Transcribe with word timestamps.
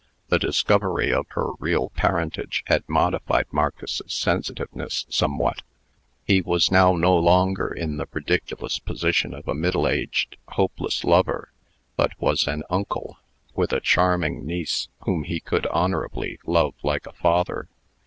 The 0.29 0.39
discovery 0.39 1.13
of 1.13 1.27
her 1.33 1.51
real 1.59 1.89
parentage 1.91 2.63
had 2.65 2.89
modified 2.89 3.45
Marcus's 3.51 4.11
sensitiveness 4.11 5.05
somewhat. 5.09 5.61
He 6.25 6.41
was 6.41 6.71
now 6.71 6.95
no 6.95 7.15
longer 7.15 7.67
in 7.67 7.97
the 7.97 8.07
ridiculous 8.11 8.79
position 8.79 9.31
of 9.35 9.47
a 9.47 9.53
middle 9.53 9.87
aged, 9.87 10.37
hopeless 10.47 11.03
lover, 11.03 11.51
but 11.97 12.19
was 12.19 12.47
an 12.47 12.63
uncle, 12.67 13.19
with 13.53 13.71
a 13.71 13.79
charming 13.79 14.43
niece 14.43 14.87
whom 15.01 15.23
he 15.23 15.39
could 15.39 15.67
honorably 15.67 16.39
love 16.47 16.73
like 16.81 17.05
a 17.05 17.13
father. 17.13 17.67